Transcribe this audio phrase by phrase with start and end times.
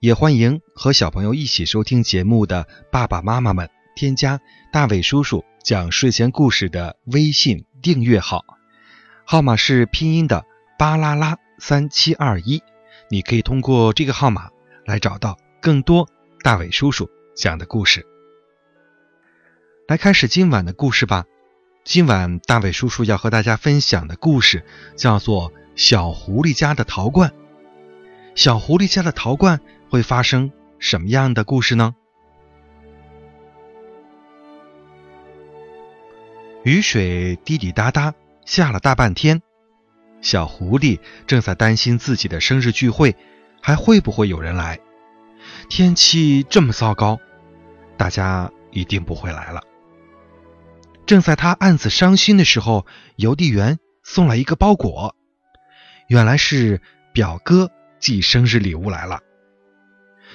[0.00, 4.40] 也欢迎和小朋友一起收听节目的爸爸妈妈们添加
[4.72, 8.44] 大伟叔叔讲睡前故事的微信订阅号，
[9.24, 10.44] 号码是拼音的
[10.78, 12.62] 巴拉拉三七二一。
[13.10, 14.50] 你可以通过这个号码
[14.86, 16.08] 来找到更多
[16.44, 18.06] 大伟叔叔讲的故事。
[19.88, 21.24] 来开始今晚的故事吧。
[21.82, 24.64] 今晚大伟叔叔要和大家分享的故事
[24.96, 27.30] 叫做《小狐狸家的陶罐》。
[28.38, 29.60] 小狐狸家的陶罐。
[29.90, 31.94] 会发生什么样的故事呢？
[36.62, 38.12] 雨水滴滴答答
[38.44, 39.40] 下了大半天，
[40.20, 43.16] 小狐狸正在担心自己的生日聚会
[43.62, 44.78] 还会不会有人来。
[45.70, 47.18] 天气这么糟糕，
[47.96, 49.62] 大家一定不会来了。
[51.06, 52.84] 正在他暗自伤心的时候，
[53.16, 55.16] 邮递员送来一个包裹，
[56.08, 56.82] 原来是
[57.14, 59.20] 表哥寄生日礼物来了。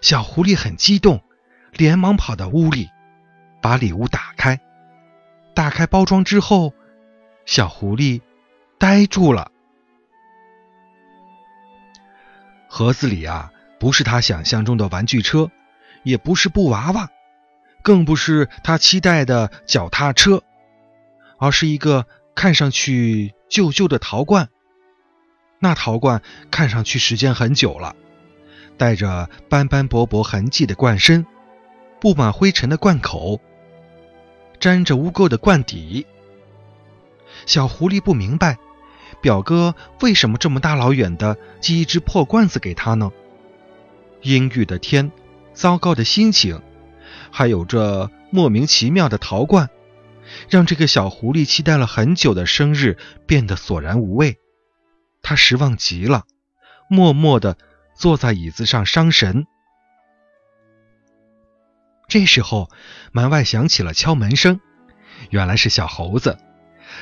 [0.00, 1.22] 小狐狸很激动，
[1.72, 2.88] 连忙跑到屋里，
[3.60, 4.60] 把礼物打开。
[5.54, 6.72] 打开包装之后，
[7.44, 8.20] 小狐狸
[8.78, 9.50] 呆住了。
[12.68, 15.50] 盒子里啊，不是他想象中的玩具车，
[16.04, 17.08] 也不是布娃娃，
[17.82, 20.44] 更不是他期待的脚踏车，
[21.38, 24.48] 而是一个看上去旧旧的陶罐。
[25.58, 27.96] 那陶罐看上去时间很久了。
[28.76, 31.26] 带着斑斑驳驳痕迹的罐身，
[32.00, 33.40] 布满灰尘的罐口，
[34.60, 36.06] 沾着污垢的罐底。
[37.44, 38.56] 小狐狸不明白，
[39.20, 43.10] 表哥为什么这么大老远的寄一只破罐子给他呢？
[44.22, 45.10] 阴郁的天，
[45.52, 46.62] 糟糕的心情，
[47.32, 49.68] 还有这莫名其妙的陶罐，
[50.48, 54.38] 让这个小狐狸期待了很久的生日变得索然无味。
[55.22, 56.24] 他失望极了，
[56.88, 57.56] 默默的。
[57.98, 59.44] 坐在椅子上伤神。
[62.06, 62.70] 这时候，
[63.10, 64.60] 门外响起了敲门声，
[65.30, 66.38] 原来是小猴子。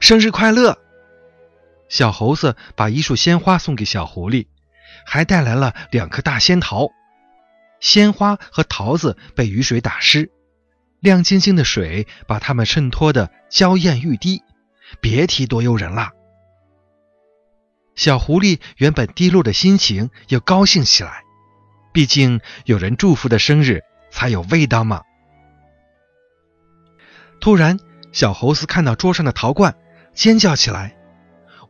[0.00, 0.76] 生日快乐！
[1.88, 4.48] 小猴子把一束鲜花送给小狐狸，
[5.06, 6.90] 还带来了两颗大仙桃。
[7.80, 10.30] 鲜花和桃子被雨水打湿，
[11.00, 14.42] 亮晶晶的水把它们衬托的娇艳欲滴，
[15.00, 16.10] 别提多诱人了。
[17.94, 21.22] 小狐狸原本低落的心情又高兴起来，
[21.92, 25.02] 毕竟有人祝福的生日才有味道嘛。
[27.40, 27.78] 突然，
[28.12, 29.76] 小猴子看到桌上的陶罐，
[30.14, 30.96] 尖叫起来：“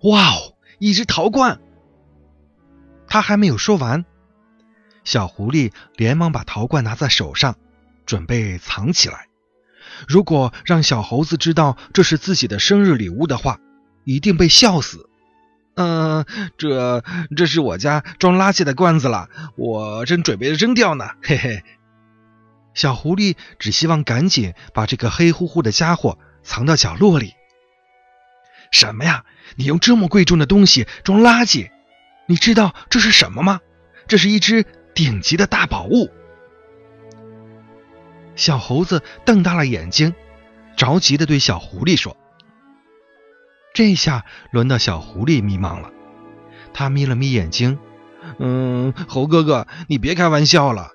[0.04, 1.60] 哇哦，一只陶罐！”
[3.08, 4.04] 他还没有说完，
[5.04, 7.56] 小狐狸连忙把陶罐拿在手上，
[8.06, 9.28] 准备藏起来。
[10.06, 13.58] 如果让小猴子知道这是自己的生日礼物的话，
[14.04, 15.08] 一定被笑死。
[15.74, 16.26] 嗯，
[16.58, 17.02] 这
[17.36, 21.10] 这是我家装垃圾的罐子了，我正准备扔掉呢。
[21.22, 21.62] 嘿嘿，
[22.74, 27.34] 小狐狸只希望赶紧把这个黑乎乎的家伙藏到角落里。
[28.70, 29.24] 什么呀？
[29.56, 31.70] 你用这么贵重的东西装垃圾？
[32.26, 33.60] 你知道这是什么吗？
[34.06, 36.10] 这是一只顶级的大宝物。
[38.34, 40.14] 小猴子瞪大了眼睛，
[40.76, 42.16] 着急的对小狐狸说。
[43.74, 45.90] 这下轮到小狐狸迷茫了，
[46.74, 47.78] 他眯了眯眼睛，
[48.38, 50.90] 嗯，猴哥哥，你别开玩笑了，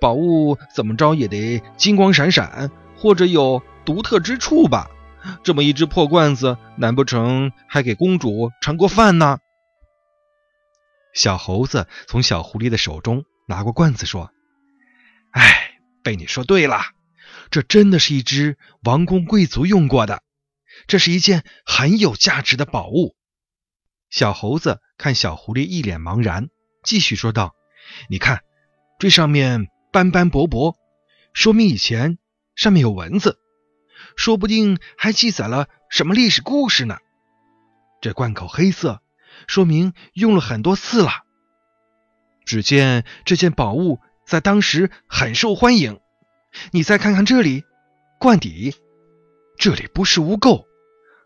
[0.00, 4.90] 宝物怎么着也得金光闪闪，或者有独特之处吧？
[5.42, 9.38] 这么一只破罐子，难不成还给公主盛过饭呢？
[11.14, 14.30] 小猴子从小狐狸的手中拿过罐子，说
[15.30, 16.80] ：“哎，被你说对了，
[17.50, 20.22] 这真的是一只王公贵族用过的。”
[20.86, 23.16] 这是一件很有价值的宝物。
[24.08, 26.48] 小猴子看小狐狸一脸茫然，
[26.84, 27.54] 继续说道
[28.08, 28.42] ：“你看，
[28.98, 30.76] 这上面斑斑驳驳，
[31.32, 32.18] 说明以前
[32.54, 33.38] 上面有文字，
[34.16, 36.98] 说不定还记载了什么历史故事呢。
[38.00, 39.02] 这罐口黑色，
[39.48, 41.24] 说明用了很多次了。
[42.44, 45.98] 只见这件宝物在当时很受欢迎。
[46.70, 47.64] 你再看看这里，
[48.20, 48.76] 罐底。”
[49.58, 50.66] 这里不是污垢，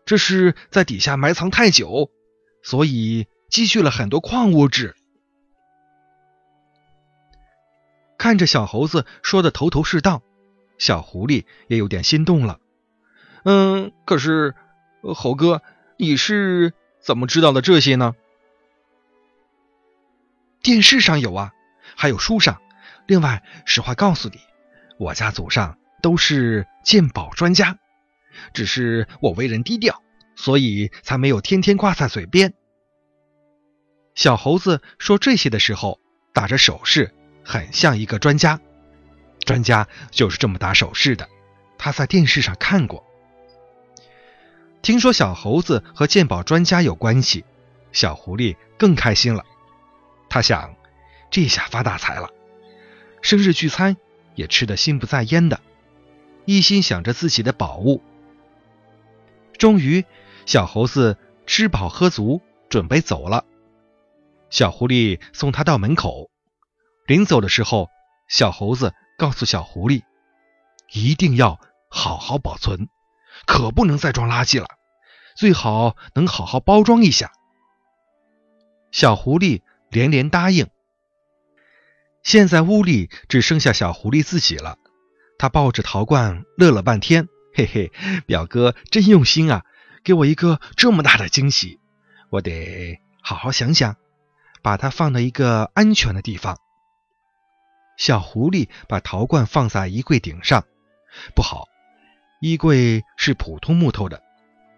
[0.05, 2.09] 这是在底下埋藏太久，
[2.63, 4.95] 所以积蓄了很多矿物质。
[8.17, 10.21] 看着小猴子说的头头是道，
[10.77, 12.59] 小狐狸也有点心动了。
[13.43, 14.53] 嗯，可是
[15.01, 15.61] 猴哥，
[15.97, 18.13] 你是怎么知道的这些呢？
[20.61, 21.53] 电视上有啊，
[21.95, 22.61] 还有书上。
[23.07, 24.39] 另外，实话告诉你，
[24.99, 27.79] 我家祖上都是鉴宝专家，
[28.53, 30.01] 只是我为人低调，
[30.35, 32.53] 所以才没有天天挂在嘴边。
[34.15, 35.99] 小猴子说这些的时候，
[36.33, 37.13] 打着手势，
[37.43, 38.59] 很像一个专家。
[39.45, 41.27] 专家就是这么打手势的，
[41.77, 43.05] 他在电视上看过。
[44.81, 47.45] 听说小猴子和鉴宝专家有关系，
[47.91, 49.45] 小狐狸更开心了。
[50.29, 50.75] 他想，
[51.29, 52.29] 这下发大财了，
[53.21, 53.97] 生日聚餐
[54.35, 55.59] 也吃得心不在焉的，
[56.45, 58.01] 一心想着自己的宝物。
[59.61, 60.03] 终于，
[60.47, 63.45] 小猴子吃饱喝足，准备走了。
[64.49, 66.31] 小狐狸送他到门口，
[67.05, 67.87] 临走的时候，
[68.27, 70.01] 小猴子告诉小狐狸，
[70.91, 71.59] 一定要
[71.91, 72.89] 好好保存，
[73.45, 74.65] 可不能再装垃圾了，
[75.35, 77.31] 最好能好好包装一下。
[78.91, 79.61] 小狐狸。
[79.91, 80.69] 连连答应。
[82.23, 84.77] 现在屋里只剩下小狐狸自己了，
[85.37, 87.27] 他抱着陶罐乐了半天。
[87.53, 87.91] 嘿嘿，
[88.25, 89.63] 表哥真用心啊，
[90.03, 91.79] 给我一个这么大的惊喜，
[92.29, 93.97] 我得好好想想，
[94.61, 96.57] 把它放到一个安全的地方。
[97.97, 100.63] 小狐狸把陶罐放在衣柜顶上，
[101.35, 101.67] 不好，
[102.39, 104.23] 衣柜是普通木头的，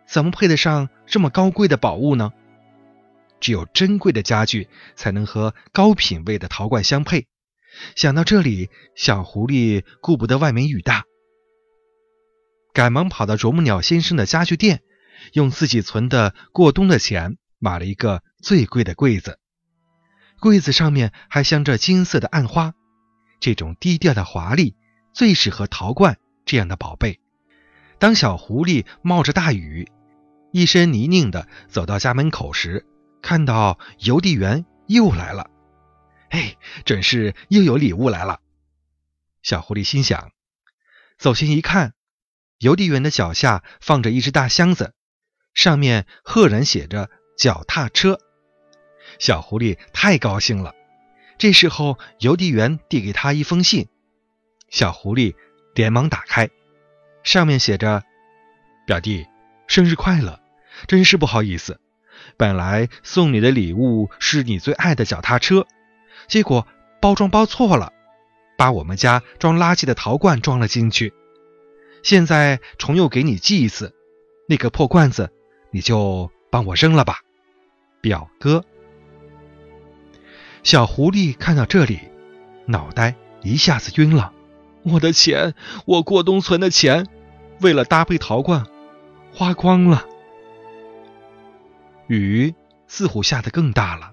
[0.07, 2.33] 怎么配得上这么高贵的宝物呢？
[3.39, 7.27] 只有珍贵的家具才能和高品位的陶罐相配。
[7.95, 11.03] 想到这里，小狐狸顾不得外面雨大，
[12.73, 14.81] 赶忙跑到啄木鸟先生的家具店，
[15.33, 19.39] 用自己存的过冬的钱买了一个最贵的柜子。
[20.39, 22.73] 柜子上面还镶着金色的暗花，
[23.39, 24.75] 这种低调的华丽
[25.13, 27.21] 最适合陶罐这样的宝贝。
[27.99, 29.87] 当小狐狸冒着大雨，
[30.51, 32.85] 一身泥泞的走到家门口时，
[33.21, 35.49] 看到邮递员又来了，
[36.29, 38.41] 哎，准是又有礼物来了。
[39.43, 40.31] 小狐狸心想，
[41.17, 41.93] 走近一看，
[42.63, 44.93] 邮递员的脚下放着一只大箱子，
[45.53, 48.17] 上面赫然写着“脚踏车”。
[49.19, 50.73] 小狐狸太高兴了。
[51.37, 53.89] 这时候，邮递员递给他一封信，
[54.69, 55.35] 小狐狸
[55.75, 56.49] 连忙打开，
[57.25, 58.01] 上面写着
[58.87, 59.27] ：“表弟，
[59.67, 60.39] 生日快乐！
[60.87, 61.81] 真是不好意思。”
[62.37, 65.67] 本来送你的礼物是你最爱的脚踏车，
[66.29, 66.65] 结果
[67.01, 67.91] 包装包错了，
[68.57, 71.13] 把我们家装垃圾的陶罐装了进去。
[72.03, 73.95] 现在重又给你寄一次，
[74.47, 75.31] 那个破罐子
[75.71, 77.19] 你就帮我扔了吧，
[78.01, 78.63] 表哥。
[80.61, 81.99] 小狐狸看到这里，
[82.65, 84.31] 脑袋一下子晕了。
[84.83, 85.55] 我的钱，
[85.85, 87.07] 我过冬存的钱，
[87.61, 88.65] 为了搭配陶罐，
[89.33, 90.05] 花光了。
[92.07, 92.53] 雨
[92.87, 94.11] 似乎下得更大了，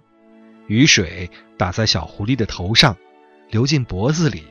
[0.68, 1.28] 雨水
[1.58, 2.96] 打在小狐狸的头上，
[3.48, 4.44] 流进脖子里，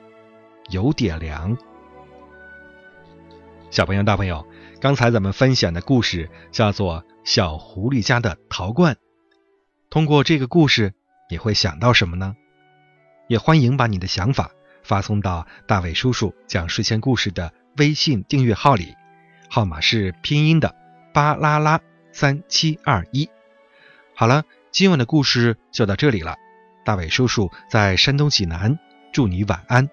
[0.69, 1.57] 有点凉。
[3.71, 4.47] 小朋友、大朋友，
[4.81, 8.95] 刚才咱们分享的故事叫做《小狐狸家的陶罐》。
[9.91, 10.93] 通过这个故事，
[11.29, 12.35] 你会想到什么呢？
[13.27, 14.49] 也欢迎把你的想法
[14.81, 18.95] 发送到大伟叔叔讲睡前故事的微信订阅号里，
[19.49, 20.75] 号码是拼音的
[21.13, 21.79] 巴拉拉。
[22.11, 23.29] 三七二一，
[24.15, 26.35] 好了，今晚的故事就到这里了。
[26.83, 28.79] 大伟叔叔在山东济南，
[29.13, 29.87] 祝你晚安。